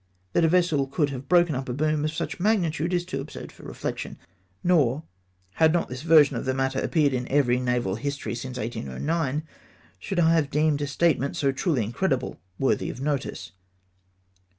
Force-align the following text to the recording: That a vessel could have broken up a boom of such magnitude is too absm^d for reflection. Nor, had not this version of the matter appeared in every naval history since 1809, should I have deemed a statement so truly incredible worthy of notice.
That 0.33 0.43
a 0.43 0.47
vessel 0.49 0.87
could 0.87 1.11
have 1.11 1.29
broken 1.29 1.53
up 1.53 1.69
a 1.69 1.73
boom 1.73 2.03
of 2.03 2.11
such 2.11 2.39
magnitude 2.39 2.91
is 2.91 3.05
too 3.05 3.23
absm^d 3.23 3.51
for 3.51 3.61
reflection. 3.61 4.17
Nor, 4.63 5.03
had 5.61 5.73
not 5.73 5.89
this 5.89 6.01
version 6.01 6.35
of 6.35 6.45
the 6.45 6.55
matter 6.55 6.79
appeared 6.79 7.13
in 7.13 7.27
every 7.27 7.59
naval 7.59 7.93
history 7.97 8.33
since 8.33 8.57
1809, 8.57 9.43
should 9.99 10.19
I 10.19 10.33
have 10.33 10.49
deemed 10.49 10.81
a 10.81 10.87
statement 10.87 11.35
so 11.35 11.51
truly 11.51 11.83
incredible 11.83 12.39
worthy 12.57 12.89
of 12.89 12.99
notice. 12.99 13.51